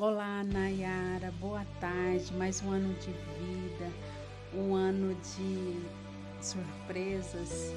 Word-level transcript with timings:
Olá, 0.00 0.44
Nayara, 0.44 1.32
boa 1.40 1.64
tarde. 1.80 2.32
Mais 2.34 2.62
um 2.62 2.70
ano 2.70 2.94
de 3.00 3.10
vida, 3.10 3.92
um 4.54 4.72
ano 4.72 5.12
de 5.16 5.76
surpresas, 6.40 7.74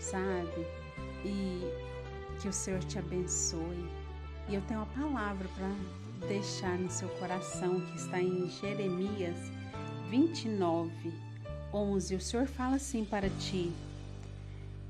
sabe? 0.00 0.66
E 1.22 1.60
que 2.40 2.48
o 2.48 2.52
Senhor 2.54 2.82
te 2.84 2.98
abençoe. 2.98 3.86
E 4.48 4.54
eu 4.54 4.62
tenho 4.62 4.80
uma 4.80 4.86
palavra 4.86 5.46
para 5.54 6.26
deixar 6.26 6.78
no 6.78 6.90
seu 6.90 7.10
coração 7.18 7.82
que 7.82 7.96
está 7.96 8.18
em 8.18 8.48
Jeremias 8.48 9.36
29, 10.08 11.12
11. 11.70 12.14
O 12.14 12.20
Senhor 12.22 12.46
fala 12.46 12.76
assim 12.76 13.04
para 13.04 13.28
ti: 13.28 13.70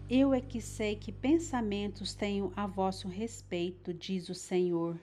Eu 0.08 0.32
é 0.32 0.40
que 0.40 0.60
sei 0.60 0.95
que 0.95 1.10
pensamentos 1.10 2.14
tenho 2.14 2.52
a 2.54 2.68
vosso 2.68 3.08
respeito, 3.08 3.92
diz 3.92 4.29
o 4.29 4.34
Senhor 4.34 4.96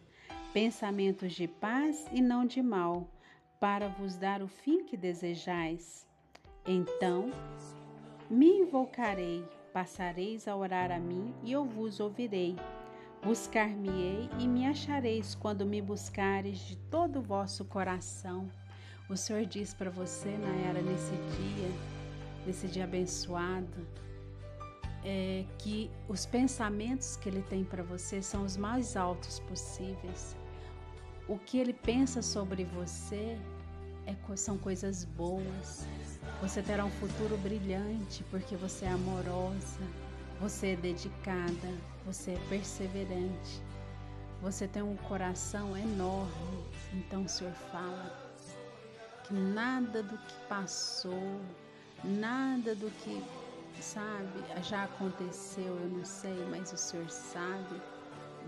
pensamentos 0.55 1.33
de 1.33 1.49
paz 1.49 2.07
e 2.13 2.21
não 2.21 2.45
de 2.45 2.61
mal, 2.61 3.09
para 3.59 3.89
vos 3.89 4.15
dar 4.15 4.41
o 4.41 4.47
fim 4.47 4.85
que 4.85 4.95
desejais. 4.95 6.07
Então 6.65 7.29
me 8.29 8.59
invocarei, 8.59 9.43
passareis 9.73 10.47
a 10.47 10.55
orar 10.55 10.93
a 10.93 10.97
mim 10.97 11.33
e 11.43 11.51
eu 11.51 11.65
vos 11.65 11.99
ouvirei. 11.99 12.55
Buscar-me-ei 13.21 14.29
e 14.39 14.47
me 14.47 14.65
achareis 14.65 15.35
quando 15.35 15.65
me 15.65 15.81
buscares 15.81 16.59
de 16.59 16.77
todo 16.89 17.19
o 17.19 17.21
vosso 17.21 17.65
coração. 17.65 18.49
O 19.09 19.17
Senhor 19.17 19.45
diz 19.45 19.73
para 19.73 19.89
você, 19.89 20.29
Nayara, 20.37 20.81
nesse 20.81 21.11
dia, 21.11 21.69
nesse 22.47 22.67
dia 22.67 22.85
abençoado, 22.85 23.85
é, 25.03 25.43
que 25.59 25.91
os 26.07 26.25
pensamentos 26.25 27.17
que 27.17 27.27
Ele 27.27 27.41
tem 27.41 27.65
para 27.65 27.83
você 27.83 28.21
são 28.21 28.45
os 28.45 28.55
mais 28.55 28.95
altos 28.95 29.41
possíveis 29.41 30.33
o 31.27 31.37
que 31.39 31.57
ele 31.57 31.73
pensa 31.73 32.21
sobre 32.21 32.63
você 32.65 33.37
é, 34.05 34.15
são 34.35 34.57
coisas 34.57 35.03
boas. 35.03 35.87
Você 36.41 36.61
terá 36.61 36.85
um 36.85 36.91
futuro 36.91 37.37
brilhante 37.37 38.23
porque 38.29 38.55
você 38.55 38.85
é 38.85 38.89
amorosa, 38.89 39.79
você 40.39 40.73
é 40.73 40.75
dedicada, 40.75 41.73
você 42.05 42.31
é 42.31 42.39
perseverante. 42.49 43.61
Você 44.41 44.67
tem 44.67 44.83
um 44.83 44.95
coração 44.95 45.75
enorme. 45.75 46.63
Então 46.93 47.23
o 47.23 47.29
Senhor 47.29 47.53
fala 47.53 48.15
que 49.23 49.33
nada 49.33 50.03
do 50.03 50.17
que 50.17 50.35
passou, 50.47 51.41
nada 52.03 52.75
do 52.75 52.91
que, 53.03 53.23
sabe, 53.81 54.63
já 54.63 54.83
aconteceu, 54.83 55.75
eu 55.75 55.89
não 55.89 56.05
sei, 56.05 56.45
mas 56.51 56.71
o 56.71 56.77
Senhor 56.77 57.09
sabe 57.09 57.81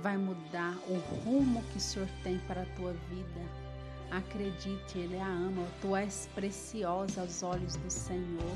vai 0.01 0.17
mudar 0.17 0.77
o 0.87 0.95
rumo 1.23 1.63
que 1.71 1.77
o 1.77 1.81
Senhor 1.81 2.07
tem 2.23 2.37
para 2.39 2.61
a 2.61 2.65
tua 2.75 2.93
vida. 3.09 3.41
Acredite, 4.11 4.97
Ele 4.97 5.19
a 5.19 5.27
ama. 5.27 5.65
Tu 5.81 5.95
és 5.95 6.29
preciosa 6.33 7.21
aos 7.21 7.43
olhos 7.43 7.75
do 7.75 7.89
Senhor. 7.89 8.55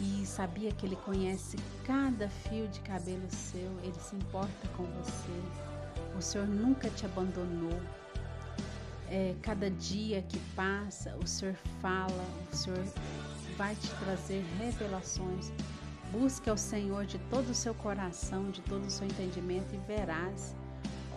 E 0.00 0.24
sabia 0.26 0.72
que 0.72 0.86
Ele 0.86 0.96
conhece 0.96 1.56
cada 1.84 2.28
fio 2.28 2.68
de 2.68 2.80
cabelo 2.80 3.28
seu, 3.30 3.70
Ele 3.82 3.98
se 3.98 4.16
importa 4.16 4.68
com 4.76 4.84
você. 4.84 6.16
O 6.16 6.22
Senhor 6.22 6.46
nunca 6.46 6.88
te 6.90 7.06
abandonou. 7.06 7.80
É, 9.08 9.34
cada 9.42 9.70
dia 9.70 10.22
que 10.22 10.38
passa, 10.56 11.14
o 11.22 11.26
Senhor 11.26 11.54
fala, 11.80 12.24
o 12.50 12.56
Senhor 12.56 12.82
vai 13.56 13.74
te 13.74 13.88
trazer 13.96 14.42
revelações 14.58 15.52
Busque 16.12 16.50
ao 16.50 16.58
Senhor 16.58 17.06
de 17.06 17.18
todo 17.30 17.48
o 17.48 17.54
seu 17.54 17.74
coração, 17.74 18.50
de 18.50 18.60
todo 18.60 18.84
o 18.84 18.90
seu 18.90 19.06
entendimento 19.06 19.74
e 19.74 19.78
verás 19.78 20.54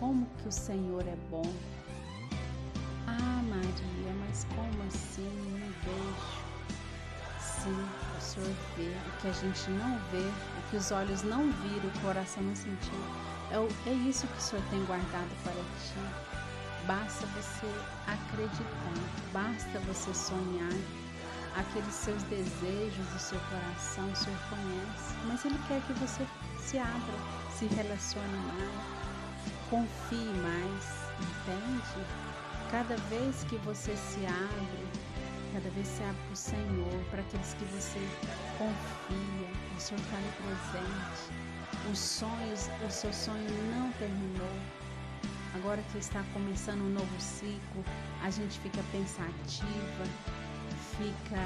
como 0.00 0.26
que 0.38 0.48
o 0.48 0.52
Senhor 0.52 1.06
é 1.06 1.16
bom. 1.30 1.52
Ah, 3.06 3.42
Maria, 3.46 4.14
mas 4.26 4.46
como 4.54 4.82
assim? 4.88 5.28
Não 5.52 5.68
vejo. 5.84 6.46
Sim, 7.38 7.88
o 8.16 8.20
Senhor 8.22 8.54
vê 8.76 8.88
o 8.88 9.20
que 9.20 9.28
a 9.28 9.32
gente 9.32 9.70
não 9.70 9.98
vê, 10.10 10.18
o 10.18 10.70
que 10.70 10.76
os 10.78 10.90
olhos 10.90 11.22
não 11.22 11.50
viram, 11.50 11.88
o 11.88 12.00
coração 12.00 12.42
não 12.42 12.56
sentiu. 12.56 12.98
É, 13.50 13.90
é 13.90 13.92
isso 13.92 14.26
que 14.26 14.38
o 14.38 14.40
Senhor 14.40 14.64
tem 14.70 14.82
guardado 14.86 15.30
para 15.42 15.52
ti. 15.52 16.26
Basta 16.86 17.26
você 17.26 17.66
acreditar, 18.06 19.32
basta 19.32 19.78
você 19.80 20.14
sonhar 20.14 20.72
aqueles 21.56 21.94
seus 21.94 22.22
desejos 22.24 23.06
do 23.06 23.18
seu 23.18 23.38
coração, 23.40 24.10
o 24.10 24.16
Senhor 24.16 24.38
conhece, 24.50 25.14
mas 25.26 25.44
Ele 25.44 25.58
quer 25.66 25.80
que 25.82 25.92
você 25.94 26.26
se 26.60 26.78
abra, 26.78 27.14
se 27.50 27.66
relacione 27.66 28.36
mais, 28.36 29.50
confie 29.70 30.32
mais, 30.42 30.84
entende? 31.18 32.06
Cada 32.70 32.96
vez 33.08 33.44
que 33.44 33.56
você 33.58 33.96
se 33.96 34.26
abre, 34.26 34.86
cada 35.52 35.70
vez 35.70 35.86
se 35.86 36.02
abre 36.02 36.16
para 36.24 36.32
o 36.32 36.36
Senhor, 36.36 37.04
para 37.10 37.20
aqueles 37.20 37.54
que 37.54 37.64
você 37.66 38.00
confia, 38.58 39.48
o 39.76 39.80
Senhor 39.80 40.00
está 40.00 40.16
ali 40.16 40.32
presente. 40.42 41.46
Os 41.90 41.98
sonhos, 41.98 42.68
o 42.86 42.90
seu 42.90 43.12
sonho 43.12 43.48
não 43.74 43.90
terminou. 43.92 44.56
Agora 45.54 45.80
que 45.90 45.98
está 45.98 46.22
começando 46.34 46.80
um 46.82 46.90
novo 46.90 47.20
ciclo, 47.20 47.82
a 48.22 48.28
gente 48.28 48.58
fica 48.60 48.82
pensativa, 48.92 50.04
fica 50.98 51.40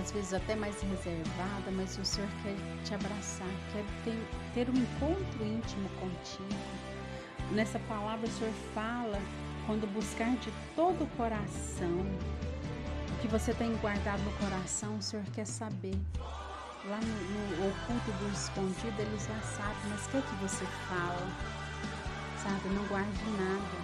às 0.00 0.10
vezes 0.10 0.32
até 0.32 0.54
mais 0.54 0.80
reservada, 0.80 1.70
mas 1.72 1.98
o 1.98 2.04
Senhor 2.04 2.28
quer 2.42 2.56
te 2.84 2.94
abraçar, 2.94 3.48
quer 3.72 3.84
ter, 4.04 4.26
ter 4.54 4.70
um 4.70 4.76
encontro 4.76 5.44
íntimo 5.44 5.88
contigo. 6.00 6.60
Nessa 7.50 7.78
palavra 7.80 8.26
o 8.26 8.30
Senhor 8.30 8.54
fala 8.74 9.20
quando 9.66 9.86
buscar 9.92 10.34
de 10.36 10.50
todo 10.74 11.04
o 11.04 11.06
coração 11.16 12.06
o 13.10 13.20
que 13.22 13.28
você 13.28 13.52
tem 13.54 13.76
guardado 13.76 14.20
no 14.22 14.32
coração, 14.32 14.96
o 14.96 15.02
Senhor 15.02 15.24
quer 15.32 15.46
saber. 15.46 15.94
Lá 16.84 16.98
no, 16.98 17.56
no 17.56 17.68
oculto 17.68 18.10
do 18.10 18.32
escondido, 18.32 19.00
ele 19.00 19.16
já 19.18 19.40
sabe, 19.42 19.76
mas 19.88 20.04
o 20.06 20.10
que 20.10 20.16
é 20.16 20.22
que 20.22 20.34
você 20.36 20.64
fala? 20.88 21.28
Sabe? 22.42 22.74
Não 22.74 22.84
guarde 22.86 23.24
nada, 23.38 23.78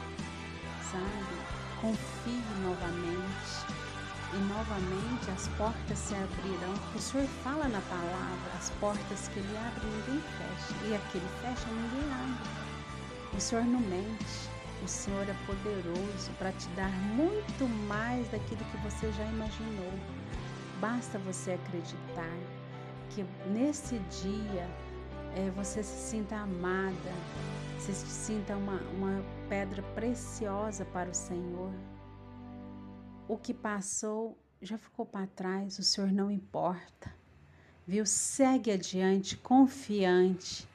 sabe? 0.91 1.81
Confie 1.81 2.43
novamente 2.61 3.88
e 4.33 4.37
novamente 4.37 5.31
as 5.31 5.49
portas 5.57 5.99
se 5.99 6.15
abrirão, 6.15 6.75
o 6.95 6.99
Senhor 6.99 7.27
fala 7.43 7.67
na 7.69 7.81
palavra, 7.83 8.53
as 8.59 8.71
portas 8.81 9.29
que 9.29 9.39
Ele 9.39 9.57
abre 9.57 9.87
ninguém 9.87 10.21
fecha, 10.21 10.87
e 10.87 10.95
aquele 10.95 11.29
fecha 11.41 11.67
ninguém 11.71 12.13
abre. 12.13 13.37
O 13.37 13.41
Senhor 13.41 13.65
não 13.65 13.81
mente, 13.81 14.49
o 14.85 14.89
Senhor 14.89 15.29
é 15.29 15.35
poderoso 15.47 16.31
para 16.39 16.53
te 16.53 16.69
dar 16.71 16.91
muito 16.91 17.69
mais 17.89 18.29
daquilo 18.29 18.65
que 18.67 18.77
você 18.79 19.11
já 19.13 19.25
imaginou. 19.25 19.93
Basta 20.81 21.19
você 21.19 21.53
acreditar 21.53 22.37
que 23.11 23.25
nesse 23.49 23.99
dia 24.23 24.69
é, 25.35 25.51
você 25.57 25.83
se 25.83 26.11
sinta 26.11 26.37
amada, 26.37 27.13
se 27.79 27.93
sinta 27.95 28.55
uma, 28.57 28.81
uma 28.97 29.25
pedra 29.49 29.83
preciosa 29.95 30.85
para 30.87 31.11
o 31.11 31.15
Senhor, 31.15 31.73
o 33.29 33.37
que 33.37 33.53
passou 33.53 34.37
já 34.61 34.77
ficou 34.77 35.07
para 35.07 35.27
trás, 35.27 35.79
o 35.79 35.83
Senhor 35.83 36.11
não 36.11 36.31
importa. 36.31 37.15
Viu? 37.87 38.05
Segue 38.05 38.71
adiante, 38.71 39.37
confiante, 39.37 40.69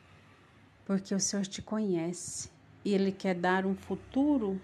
porque 0.85 1.13
o 1.13 1.19
Senhor 1.19 1.45
te 1.45 1.61
conhece 1.61 2.49
e 2.85 2.93
Ele 2.93 3.11
quer 3.11 3.35
dar 3.35 3.65
um 3.65 3.75
futuro. 3.75 4.61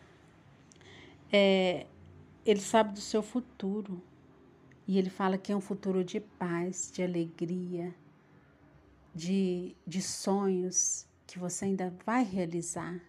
É, 1.32 1.86
ele 2.46 2.62
sabe 2.62 2.94
do 2.94 3.02
seu 3.02 3.22
futuro 3.22 4.02
e 4.88 4.98
Ele 4.98 5.10
fala 5.10 5.38
que 5.38 5.52
é 5.52 5.56
um 5.56 5.62
futuro 5.62 6.04
de 6.04 6.20
paz, 6.20 6.92
de 6.92 7.04
alegria, 7.04 7.94
de, 9.14 9.76
de 9.86 10.02
sonhos 10.02 11.06
que 11.28 11.38
você 11.38 11.66
ainda 11.66 11.94
vai 12.06 12.24
realizar. 12.24 13.00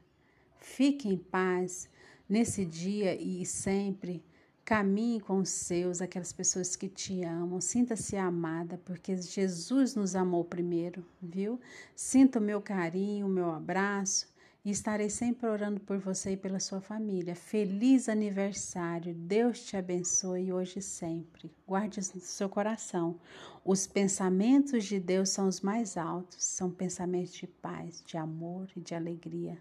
Fique 0.58 1.08
em 1.08 1.16
paz 1.16 1.88
nesse 2.28 2.66
dia 2.66 3.14
e 3.14 3.46
sempre 3.46 4.22
Caminhe 4.70 5.20
com 5.20 5.38
os 5.38 5.48
seus, 5.48 6.00
aquelas 6.00 6.32
pessoas 6.32 6.76
que 6.76 6.88
te 6.88 7.24
amam. 7.24 7.60
Sinta-se 7.60 8.16
amada, 8.16 8.80
porque 8.84 9.16
Jesus 9.16 9.96
nos 9.96 10.14
amou 10.14 10.44
primeiro, 10.44 11.04
viu? 11.20 11.58
Sinta 11.96 12.38
o 12.38 12.42
meu 12.42 12.62
carinho, 12.62 13.26
o 13.26 13.28
meu 13.28 13.50
abraço 13.50 14.32
e 14.64 14.70
estarei 14.70 15.10
sempre 15.10 15.48
orando 15.48 15.80
por 15.80 15.98
você 15.98 16.34
e 16.34 16.36
pela 16.36 16.60
sua 16.60 16.80
família. 16.80 17.34
Feliz 17.34 18.08
aniversário. 18.08 19.12
Deus 19.12 19.64
te 19.64 19.76
abençoe 19.76 20.52
hoje 20.52 20.78
e 20.78 20.82
sempre. 20.82 21.50
Guarde 21.66 21.98
no 22.14 22.20
seu 22.20 22.48
coração. 22.48 23.18
Os 23.64 23.88
pensamentos 23.88 24.84
de 24.84 25.00
Deus 25.00 25.30
são 25.30 25.48
os 25.48 25.60
mais 25.60 25.96
altos, 25.96 26.44
são 26.44 26.70
pensamentos 26.70 27.32
de 27.32 27.48
paz, 27.48 28.04
de 28.06 28.16
amor 28.16 28.68
e 28.76 28.80
de 28.80 28.94
alegria. 28.94 29.58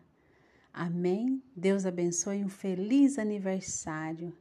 Amém. 0.72 1.42
Deus 1.56 1.84
abençoe 1.84 2.46
um 2.46 2.50
feliz 2.50 3.18
aniversário. 3.18 4.32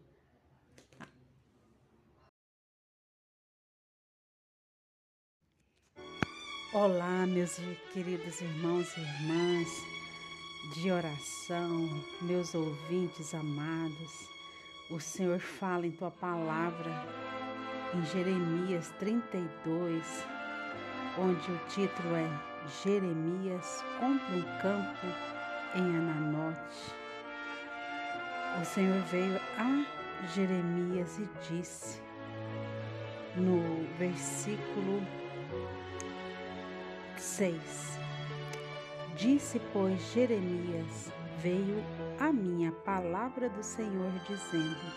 Olá, 6.81 7.27
meus 7.27 7.61
queridos 7.93 8.41
irmãos 8.41 8.97
e 8.97 9.01
irmãs. 9.01 9.69
de 10.77 10.93
oração, 10.93 11.89
meus 12.21 12.55
ouvintes 12.55 13.35
amados, 13.35 14.29
o 14.89 15.01
Senhor 15.01 15.41
fala 15.41 15.89
em 15.89 15.91
tua 15.91 16.13
palavra 16.13 16.93
em 17.93 18.07
Jeremias 18.07 18.95
32, 19.01 20.25
onde 21.19 21.51
o 21.51 21.59
título 21.67 22.15
é 22.15 22.31
Jeremias 22.85 23.85
compra 23.99 24.37
um 24.37 24.61
campo 24.63 25.07
em 25.75 25.97
Ananote. 25.99 26.95
O 28.63 28.65
Senhor 28.65 29.03
veio 29.07 29.41
a 29.57 30.29
Jeremias 30.33 31.19
e 31.19 31.29
disse, 31.51 32.01
no 33.35 33.85
versículo 33.99 35.03
6: 37.21 37.99
Disse, 39.17 39.61
pois, 39.73 40.01
Jeremias: 40.13 41.13
Veio 41.39 41.85
a 42.19 42.33
minha 42.33 42.73
palavra 42.73 43.49
do 43.49 43.63
Senhor, 43.63 44.13
dizendo: 44.27 44.93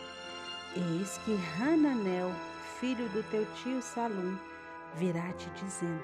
Eis 0.76 1.18
que 1.20 1.38
Hananel, 1.60 2.32
filho 2.80 3.08
do 3.10 3.24
teu 3.30 3.46
tio 3.56 3.82
Salum, 3.82 4.38
virá 4.96 5.32
te 5.34 5.50
dizendo: 5.52 6.04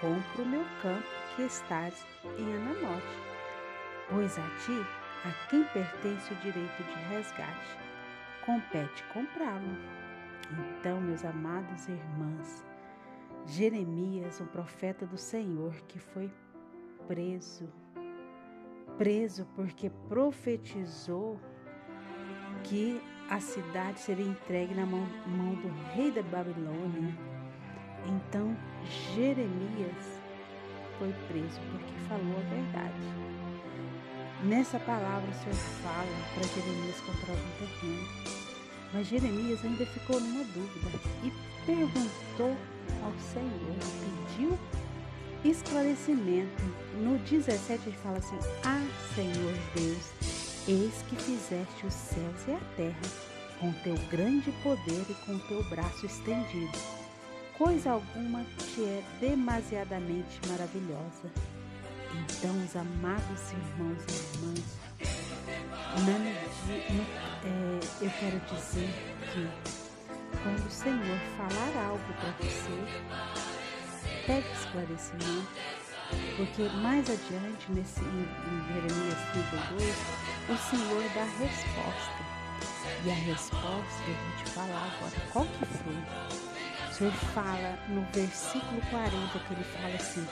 Compra 0.00 0.42
o 0.42 0.46
meu 0.46 0.64
campo 0.82 1.06
que 1.34 1.42
estás 1.42 2.06
em 2.38 2.54
Ananote, 2.56 3.18
pois 4.10 4.38
a 4.38 4.48
ti, 4.64 4.86
a 5.24 5.48
quem 5.48 5.64
pertence 5.64 6.32
o 6.32 6.36
direito 6.36 6.82
de 6.82 6.94
resgate, 7.08 7.78
compete 8.44 9.02
comprá-lo. 9.12 9.78
Então, 10.78 11.00
meus 11.00 11.24
amados 11.24 11.88
irmãos, 11.88 12.64
Jeremias, 13.46 14.40
o 14.40 14.46
profeta 14.46 15.06
do 15.06 15.18
Senhor, 15.18 15.74
que 15.86 15.98
foi 15.98 16.30
preso. 17.06 17.68
Preso 18.96 19.46
porque 19.54 19.90
profetizou 20.08 21.38
que 22.62 23.00
a 23.28 23.40
cidade 23.40 24.00
seria 24.00 24.26
entregue 24.26 24.74
na 24.74 24.86
mão, 24.86 25.06
mão 25.26 25.54
do 25.56 25.68
rei 25.94 26.10
da 26.10 26.22
Babilônia. 26.22 27.14
Então 28.06 28.56
Jeremias 29.14 30.20
foi 30.98 31.12
preso 31.28 31.60
porque 31.70 31.92
falou 32.08 32.36
a 32.36 32.54
verdade. 32.54 33.34
Nessa 34.44 34.78
palavra 34.80 35.30
o 35.30 35.34
Senhor 35.34 35.54
fala 35.82 36.06
para 36.34 36.42
Jeremias 36.48 37.00
comprar 37.00 37.32
algum 37.32 37.50
terreno. 37.58 38.08
Mas 38.92 39.06
Jeremias 39.08 39.64
ainda 39.64 39.84
ficou 39.86 40.20
numa 40.20 40.44
dúvida 40.44 41.00
e 41.24 41.32
perguntou 41.66 42.56
ao 43.02 43.12
Senhor, 43.32 43.76
pediu 44.28 44.58
esclarecimento. 45.44 46.62
No 47.02 47.18
17 47.18 47.88
ele 47.88 47.96
fala 47.98 48.18
assim: 48.18 48.38
Ah, 48.64 48.86
Senhor 49.14 49.54
Deus, 49.74 50.68
eis 50.68 50.94
que 51.08 51.16
fizeste 51.16 51.86
os 51.86 51.94
céus 51.94 52.48
e 52.48 52.52
a 52.52 52.60
terra 52.76 53.34
com 53.60 53.72
teu 53.82 53.94
grande 54.10 54.50
poder 54.62 55.04
e 55.08 55.14
com 55.26 55.38
teu 55.40 55.62
braço 55.64 56.06
estendido. 56.06 56.78
Coisa 57.56 57.92
alguma 57.92 58.44
te 58.58 58.82
é 58.82 59.02
demasiadamente 59.20 60.40
maravilhosa. 60.48 61.30
Então, 62.12 62.50
os 62.64 62.76
amados 62.76 63.52
irmãos 63.52 64.02
e 64.08 64.36
irmãs, 64.36 64.64
na, 66.04 66.18
no, 66.94 67.02
é, 67.44 67.80
eu 68.02 68.10
quero 68.18 68.40
dizer 68.40 68.90
que 69.32 69.83
quando 70.44 70.66
o 70.66 70.70
Senhor 70.70 71.18
falar 71.38 71.86
algo 71.86 72.04
para 72.20 72.30
você, 72.38 72.76
pede 74.26 74.46
esclarecimento, 74.52 75.48
porque 76.36 76.62
mais 76.80 77.08
adiante, 77.08 77.72
nesse, 77.72 78.00
em 78.02 78.74
Jeremias 78.74 79.18
32, 79.32 79.96
o 80.50 80.56
Senhor 80.68 81.02
dá 81.14 81.24
resposta. 81.42 82.34
E 83.06 83.10
a 83.10 83.14
resposta, 83.14 84.02
eu 84.06 84.14
vou 84.14 84.36
te 84.36 84.50
falar 84.50 84.92
agora, 84.94 85.30
qual 85.32 85.46
que 85.46 85.64
foi? 85.64 86.90
O 86.90 86.94
Senhor 86.94 87.12
fala 87.32 87.78
no 87.88 88.02
versículo 88.12 88.80
40, 88.90 89.38
que 89.38 89.54
ele 89.54 89.64
fala 89.64 89.94
assim, 89.94 90.26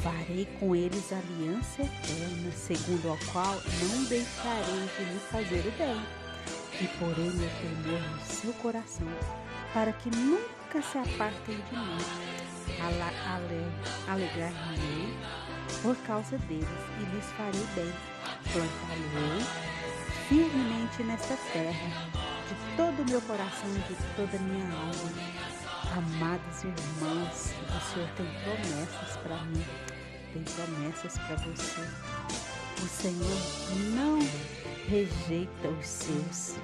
Farei 0.00 0.48
com 0.58 0.74
eles 0.74 1.12
aliança 1.12 1.82
eterna, 1.82 2.50
segundo 2.52 3.12
a 3.12 3.30
qual 3.30 3.54
não 3.54 4.04
deixarei 4.04 4.88
de 4.96 5.04
lhe 5.04 5.20
fazer 5.30 5.66
o 5.66 5.70
bem, 5.72 6.21
e 6.80 6.88
porei 6.98 7.30
meu 7.30 7.50
temor 7.60 8.00
no 8.00 8.20
seu 8.24 8.52
coração, 8.54 9.06
para 9.72 9.92
que 9.92 10.10
nunca 10.10 10.82
se 10.82 10.98
apartem 10.98 11.56
de 11.56 11.76
mim 11.76 12.32
alegrar-me 14.08 15.16
por 15.82 15.96
causa 15.98 16.38
deles 16.38 16.68
e 17.00 17.04
lhes 17.14 17.26
farei 17.36 17.66
bem. 17.74 17.92
Plantar-me 18.52 19.72
firmemente 20.28 21.02
nesta 21.04 21.36
terra, 21.52 22.10
de 22.48 22.76
todo 22.76 23.02
o 23.02 23.10
meu 23.10 23.20
coração 23.22 23.68
e 23.70 23.78
de 23.80 23.96
toda 24.16 24.36
a 24.36 24.40
minha 24.40 24.64
alma. 24.64 25.52
Amados 25.96 26.64
irmãos, 26.64 27.54
o 27.68 27.92
Senhor 27.92 28.08
tem 28.16 28.26
promessas 28.42 29.16
para 29.22 29.36
mim, 29.44 29.64
tem 30.32 30.42
promessas 30.42 31.18
para 31.18 31.36
você. 31.36 31.82
O 32.82 32.88
Senhor 32.88 33.94
não 33.94 34.18
rejeita 34.88 35.68
os 35.68 35.86
seus, 35.86 36.56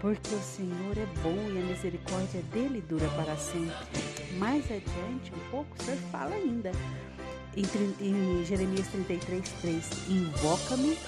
porque 0.00 0.34
o 0.34 0.40
Senhor 0.40 0.98
é 0.98 1.06
bom 1.22 1.36
e 1.52 1.58
a 1.58 1.64
misericórdia 1.64 2.42
dele 2.52 2.82
dura 2.88 3.08
para 3.10 3.36
sempre. 3.36 3.72
Mais 4.38 4.64
adiante, 4.64 5.32
um 5.34 5.50
pouco, 5.50 5.76
o 5.78 5.82
Senhor 5.82 5.98
fala 6.10 6.34
ainda. 6.34 6.72
Em, 7.54 7.64
em 8.00 8.44
Jeremias 8.44 8.88
33, 8.88 9.48
3: 9.60 10.08
Invoca-me 10.08 10.98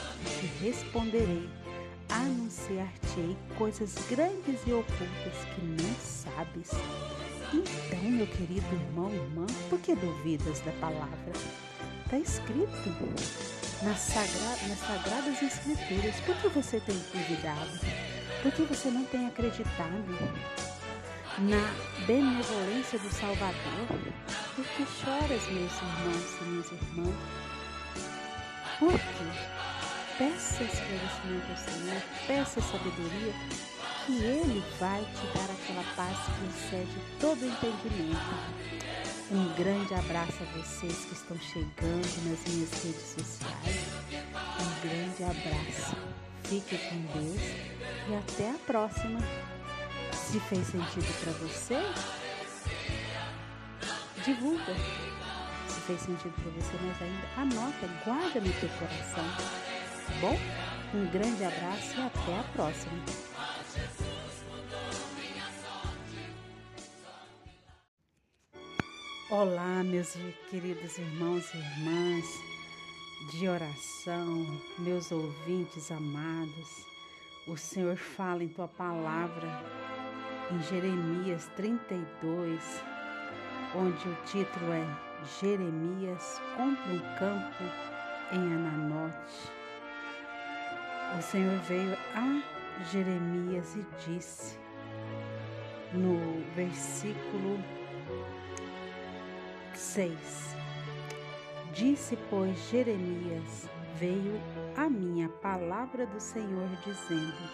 e 0.43 0.64
responderei, 0.64 1.49
anunciar-te-ei 2.11 3.37
coisas 3.56 3.94
grandes 4.08 4.60
e 4.67 4.72
ocultas 4.72 5.44
que 5.55 5.64
não 5.64 5.94
sabes. 6.00 6.70
Então, 7.52 8.10
meu 8.10 8.26
querido 8.26 8.67
irmão 8.75 9.12
irmã, 9.12 9.46
por 9.70 9.78
que 9.81 9.94
duvidas 9.94 10.60
da 10.60 10.72
palavra? 10.72 11.32
Está 12.05 12.19
escrito 12.19 13.63
nas, 13.82 13.98
sagra 13.98 14.68
nas 14.68 14.78
Sagradas 14.78 15.42
Escrituras. 15.42 16.20
Por 16.20 16.36
que 16.36 16.48
você 16.48 16.80
tem 16.80 16.96
duvidado? 17.12 17.70
Por 18.42 18.52
que 18.52 18.62
você 18.62 18.90
não 18.90 19.04
tem 19.04 19.26
acreditado? 19.26 20.04
na 21.38 22.04
benevolência 22.06 22.98
do 22.98 23.12
Salvador? 23.12 23.86
Por 24.54 24.64
que 24.64 24.86
choras, 24.86 25.42
meus 25.48 25.72
irmãos 25.72 26.40
e 26.40 26.44
minhas 26.44 26.72
irmãs? 26.72 27.16
Por 28.78 28.92
quê? 28.92 29.64
Peça 30.16 30.62
esclarecimento 30.62 31.50
ao 31.50 31.56
Senhor, 31.56 32.02
peça 32.26 32.60
sabedoria, 32.60 33.32
que 34.06 34.12
Ele 34.12 34.62
vai 34.78 35.00
te 35.00 35.26
dar 35.36 35.50
aquela 35.50 35.84
paz 35.96 36.16
que 36.16 36.46
excede 36.46 37.00
todo 37.19 37.44
entendimento. 37.44 39.04
Um 39.31 39.54
grande 39.54 39.94
abraço 39.94 40.34
a 40.43 40.58
vocês 40.58 41.06
que 41.06 41.14
estão 41.14 41.38
chegando 41.38 42.28
nas 42.28 42.46
minhas 42.46 42.70
redes 42.84 43.14
sociais. 43.16 43.86
Um 44.60 44.86
grande 44.86 45.24
abraço. 45.24 45.96
Fique 46.44 46.76
com 46.76 47.00
Deus 47.19 47.40
e 48.08 48.14
até 48.14 48.50
a 48.50 48.58
próxima. 48.66 49.19
Se 50.12 50.38
fez 50.40 50.66
sentido 50.66 51.20
para 51.22 51.32
você, 51.32 51.81
divulga. 54.24 54.74
Se 55.69 55.81
fez 55.81 56.00
sentido 56.02 56.34
para 56.34 56.50
você, 56.52 56.78
mas 56.82 57.02
ainda 57.02 57.56
anota, 57.56 57.88
guarda 58.04 58.40
no 58.40 58.52
teu 58.52 58.69
coração. 58.78 59.24
Tá 60.06 60.12
bom? 60.20 60.38
Um 60.94 61.06
grande 61.10 61.44
abraço 61.44 61.96
e 61.96 62.02
até 62.02 62.38
a 62.38 62.43
próxima. 62.52 62.93
Olá, 69.31 69.82
meus 69.82 70.14
queridos 70.50 70.98
irmãos 70.98 71.50
e 71.54 71.56
irmãs 71.56 72.43
de 73.31 73.48
oração, 73.48 74.60
meus 74.78 75.10
ouvintes 75.10 75.90
amados. 75.90 76.84
O 77.46 77.56
Senhor 77.56 77.96
fala 77.96 78.44
em 78.44 78.48
tua 78.48 78.69
palavra 78.69 79.48
em 80.52 80.62
Jeremias 80.64 81.50
32, 81.56 82.82
onde 83.74 84.06
o 84.06 84.14
título 84.26 84.70
é 84.70 84.86
Jeremias 85.40 86.38
compra 86.54 86.93
um 86.93 87.00
campo 87.19 87.64
em 88.31 88.54
Ananote. 88.54 89.50
O 91.19 91.22
Senhor 91.22 91.58
veio 91.60 91.96
a 92.14 92.84
Jeremias 92.93 93.74
e 93.74 93.86
disse, 94.06 94.58
no 95.94 96.44
versículo 96.54 97.58
6: 99.76 100.56
Disse, 101.72 102.16
pois, 102.31 102.56
Jeremias: 102.70 103.69
Veio 103.96 104.40
a 104.76 104.88
minha 104.88 105.28
palavra 105.28 106.06
do 106.06 106.20
Senhor, 106.20 106.69
dizendo: 106.84 107.50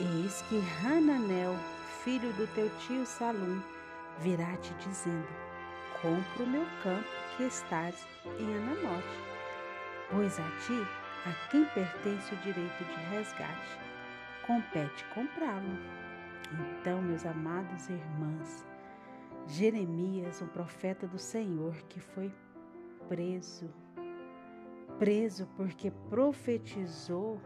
Eis 0.00 0.42
que 0.42 0.62
Hananel, 0.84 1.56
filho 2.02 2.32
do 2.34 2.46
teu 2.54 2.70
tio 2.80 3.06
Salum, 3.06 3.62
virá 4.20 4.56
te 4.56 4.74
dizendo: 4.74 5.28
Compra 6.00 6.44
o 6.44 6.46
meu 6.46 6.66
campo 6.82 7.08
que 7.36 7.44
estás 7.44 8.06
em 8.38 8.56
Ananote, 8.56 9.34
Pois 10.10 10.38
a 10.38 10.50
ti, 10.66 10.86
a 11.26 11.50
quem 11.50 11.64
pertence 11.66 12.34
o 12.34 12.38
direito 12.38 12.84
de 12.84 12.94
resgate, 13.10 13.78
compete 14.46 15.04
comprá-lo. 15.14 15.78
Então, 16.52 17.00
meus 17.00 17.24
amados 17.24 17.88
irmãos, 17.88 18.64
Jeremias, 19.46 20.40
o 20.40 20.46
profeta 20.46 21.06
do 21.06 21.18
Senhor, 21.18 21.74
que 21.88 22.00
foi 22.00 22.32
preso, 23.08 23.70
preso 24.98 25.46
porque 25.56 25.90
profetizou 26.08 27.40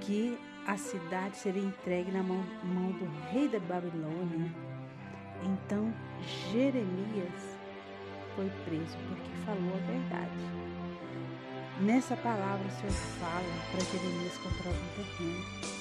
que 0.00 0.38
a 0.66 0.76
cidade 0.76 1.36
seria 1.36 1.62
entregue 1.62 2.10
na 2.10 2.22
mão, 2.22 2.42
mão 2.64 2.92
do 2.92 3.04
rei 3.30 3.48
da 3.48 3.58
Babilônia. 3.60 4.54
Então 5.42 5.92
Jeremias 6.50 7.58
foi 8.34 8.50
preso 8.64 8.96
porque 9.08 9.30
falou 9.44 9.74
a 9.74 9.86
verdade. 9.86 10.70
Nessa 11.80 12.16
palavra 12.16 12.66
o 12.66 12.70
Senhor 12.70 12.92
fala 12.92 13.42
para 13.70 13.80
Jeremias 13.80 14.36
comprar 14.38 14.70
um 14.70 14.88
terreno. 14.96 15.79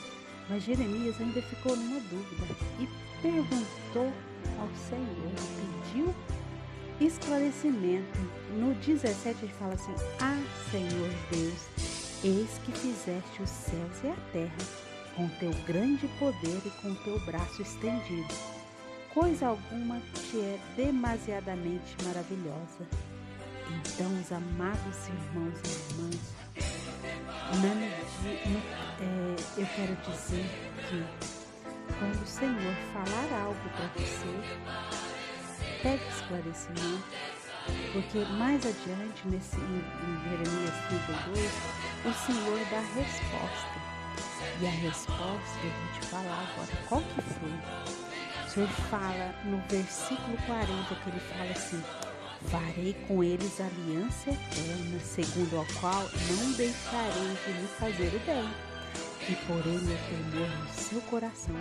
Mas 0.50 0.63
Jeremias 0.63 1.20
ainda 1.22 1.41
ficou 1.41 1.75
numa 1.75 2.00
dúvida 2.00 2.56
e 2.79 2.89
perguntou 3.22 4.12
ao 4.60 4.70
Senhor, 4.89 5.32
pediu 5.84 6.13
esclarecimento. 7.00 8.20
No 8.53 8.74
17 8.75 9.44
ele 9.44 9.53
fala 9.53 9.74
assim: 9.75 9.94
Ah, 10.20 10.41
Senhor 10.72 11.10
Deus, 11.32 12.00
Eis 12.22 12.50
que 12.65 12.74
fizeste 12.74 13.41
os 13.41 13.50
céus 13.50 14.03
e 14.03 14.08
a 14.08 14.15
terra 14.34 14.89
com 15.15 15.29
teu 15.39 15.51
grande 15.65 16.06
poder 16.20 16.62
e 16.65 16.70
com 16.82 16.94
teu 16.96 17.18
braço 17.22 17.62
estendido. 17.62 18.34
Coisa 19.13 19.48
alguma 19.48 20.01
te 20.13 20.38
é 20.38 20.60
demasiadamente 20.75 21.96
maravilhosa. 22.03 22.86
Então, 23.70 24.08
os 24.20 24.32
amados 24.34 25.08
irmãos 25.08 25.60
e 25.63 25.94
irmãs, 25.94 26.36
na, 27.62 27.75
no, 28.50 28.88
é, 29.01 29.62
eu 29.62 29.68
quero 29.75 29.96
dizer 29.96 30.46
que 30.88 31.03
quando 31.98 32.22
o 32.22 32.27
Senhor 32.27 32.75
falar 32.94 33.41
algo 33.44 33.70
para 33.70 33.88
você, 33.96 34.34
pegue 35.82 36.03
esclarecimento, 36.10 37.03
porque 37.94 38.20
mais 38.38 38.65
adiante, 38.65 39.27
nesse, 39.27 39.58
em, 39.58 39.84
em 40.06 40.29
Jeremias 40.29 40.75
32, 40.88 41.51
o 42.06 42.13
Senhor 42.25 42.60
dá 42.70 42.79
resposta. 43.00 43.89
E 44.62 44.68
a 44.68 44.70
resposta, 44.70 45.60
eu 45.63 45.72
vou 45.72 46.00
te 46.00 46.06
falar 46.08 46.48
agora, 46.51 46.86
qual 46.88 47.01
que 47.01 47.22
foi? 47.22 48.46
O 48.46 48.50
Senhor 48.50 48.70
fala 48.89 49.36
no 49.46 49.62
versículo 49.70 50.38
40, 50.46 50.96
que 50.96 51.10
ele 51.10 51.20
fala 51.20 51.51
assim, 51.51 51.84
farei 52.50 52.94
com 53.08 53.24
eles 53.24 53.60
aliança 53.60 54.32
eterna, 54.32 55.00
segundo 55.00 55.62
a 55.62 55.79
qual 55.79 56.01
não 56.01 56.51
deixarei 56.53 57.38
de 57.46 57.51
lhe 57.51 57.68
fazer 57.77 58.15
o 58.15 58.20
bem, 58.25 58.69
e 59.30 59.36
porei 59.46 59.78
meu 59.78 59.98
temor 60.10 60.50
no 60.50 60.74
seu 60.74 61.02
coração, 61.02 61.56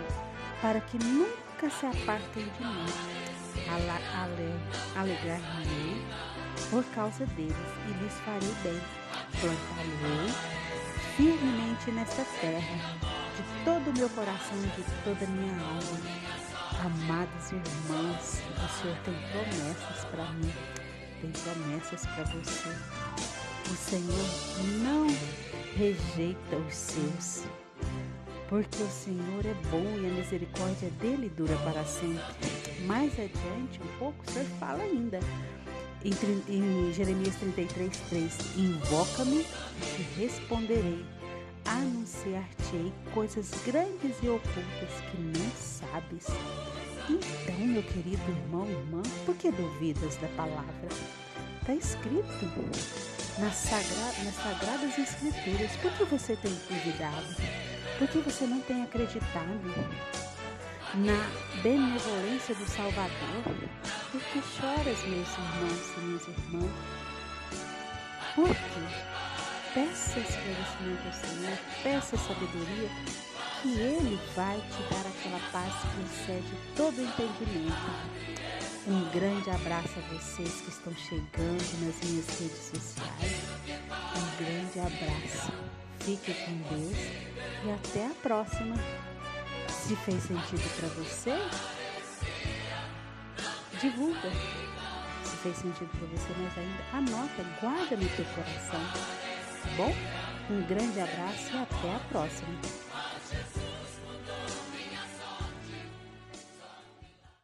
para 0.61 0.81
que 0.81 0.97
nunca 0.97 1.69
se 1.69 1.85
apartem 1.85 2.43
de 2.43 2.63
mim. 2.63 2.85
Alegrar-me 4.95 6.05
por 6.71 6.83
causa 6.95 7.25
deles 7.27 7.55
e 7.87 8.03
lhes 8.03 8.13
farei 8.25 8.53
bem 8.63 8.81
plantar-lhe 9.39 10.33
firmemente 11.15 11.91
nesta 11.91 12.23
terra, 12.41 12.95
de 13.35 13.43
todo 13.65 13.89
o 13.89 13.97
meu 13.97 14.09
coração 14.09 14.57
e 14.57 14.81
de 14.81 14.83
toda 15.03 15.25
a 15.25 15.27
minha 15.27 15.53
alma. 15.53 16.29
Amados 16.79 17.51
irmãos, 17.51 18.41
o 18.55 18.81
Senhor 18.81 18.97
tem 19.03 19.13
promessas 19.31 20.05
para 20.05 20.31
mim, 20.33 20.53
tem 21.21 21.31
promessas 21.31 22.05
para 22.05 22.23
você. 22.23 22.69
O 23.69 23.75
Senhor 23.75 24.25
não 24.81 25.07
rejeita 25.75 26.55
os 26.67 26.75
seus, 26.75 27.43
porque 28.47 28.81
o 28.81 28.89
Senhor 28.89 29.45
é 29.45 29.53
bom 29.69 29.83
e 30.01 30.07
a 30.07 30.13
misericórdia 30.13 30.89
dele 31.01 31.29
dura 31.29 31.55
para 31.57 31.83
sempre. 31.85 32.19
Mais 32.85 33.11
adiante, 33.13 33.79
um 33.81 33.99
pouco, 33.99 34.23
o 34.27 34.31
Senhor 34.31 34.47
fala 34.59 34.83
ainda 34.83 35.19
em, 36.03 36.13
em 36.47 36.93
Jeremias 36.93 37.35
33, 37.35 37.97
3, 38.09 38.37
Invoca-me 38.57 39.45
e 39.97 40.19
responderei, 40.19 41.05
anunciar-te-ei 41.65 42.93
coisas 43.13 43.51
grandes 43.65 44.15
e 44.23 44.29
ocultas 44.29 45.01
que 45.11 45.17
não 45.17 45.51
sabes. 45.55 46.27
Então, 47.09 47.67
meu 47.67 47.83
querido 47.83 48.21
irmão 48.29 48.67
e 48.67 48.71
irmã, 48.71 49.01
por 49.25 49.35
que 49.35 49.51
duvidas 49.51 50.15
da 50.17 50.27
palavra? 50.29 50.89
Está 51.61 51.73
escrito 51.73 53.08
nas, 53.39 53.55
sagra 53.55 54.23
nas 54.23 54.35
Sagradas 54.35 54.97
Escrituras. 54.97 55.75
Por 55.77 55.91
que 55.93 56.03
você 56.05 56.35
tem 56.35 56.51
duvidado? 56.69 57.35
Por 57.97 58.07
que 58.07 58.19
você 58.19 58.45
não 58.45 58.59
tem 58.61 58.83
acreditado? 58.83 60.09
na 60.95 61.61
benevolência 61.61 62.55
do 62.55 62.65
Salvador? 62.65 63.43
Por 64.11 64.21
que 64.21 64.41
choras, 64.41 65.03
meus 65.03 65.29
irmãos 65.29 65.97
e 65.97 65.99
minhas 65.99 66.27
irmãs? 66.27 66.71
Por 68.35 68.49
quê? 68.49 69.35
Peça 69.73 70.19
esclarecimento 70.19 71.05
ao 71.05 71.13
Senhor, 71.13 71.57
peça 71.83 72.17
sabedoria, 72.17 72.89
que 73.61 73.69
Ele 73.69 74.19
vai 74.35 74.57
te 74.57 74.93
dar 74.93 75.05
aquela 75.07 75.39
paz 75.51 75.73
que 75.93 76.01
excede 76.01 76.57
todo 76.75 76.99
entendimento. 76.99 78.58
Um 78.87 79.09
grande 79.11 79.49
abraço 79.49 79.89
a 79.97 80.13
vocês 80.13 80.61
que 80.61 80.69
estão 80.69 80.93
chegando 80.95 81.85
nas 81.85 82.09
minhas 82.09 82.27
redes 82.39 82.71
sociais. 82.71 83.41
Um 84.15 84.43
grande 84.43 84.79
abraço. 84.79 85.51
Fique 85.99 86.33
com 86.33 86.57
Deus 86.73 86.97
e 87.65 87.71
até 87.71 88.07
a 88.07 88.15
próxima. 88.21 88.75
Se 89.69 89.95
fez 89.97 90.23
sentido 90.23 90.79
para 90.79 90.87
você, 90.89 91.35
divulga. 93.79 94.31
Se 95.23 95.35
fez 95.37 95.57
sentido 95.57 95.89
para 95.89 96.07
você, 96.07 96.33
mas 96.37 96.57
ainda 96.57 96.83
anota, 96.93 97.43
guarda 97.61 97.95
no 97.95 98.09
teu 98.09 98.25
coração. 98.25 98.81
Tá 99.61 99.69
bom? 99.77 99.93
Um 100.49 100.61
grande 100.63 100.99
abraço 100.99 101.51
e 101.53 101.57
até 101.57 101.95
a 101.95 101.99
próxima. 102.09 102.55